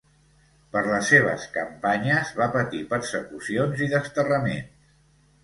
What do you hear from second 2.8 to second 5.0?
persecucions i desterraments.